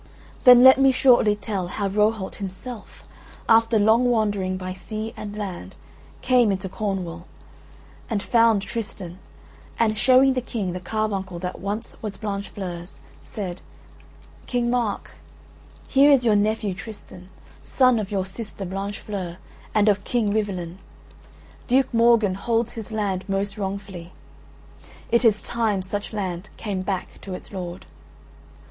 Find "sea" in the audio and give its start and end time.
4.73-5.13